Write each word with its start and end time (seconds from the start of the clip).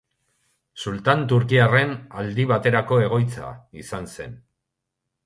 Sultan 0.85 1.19
turkiarren 1.33 1.93
aldi 2.21 2.45
baterako 2.53 2.99
egoitza 3.09 3.53
izan 3.85 4.09
zen. 4.17 4.35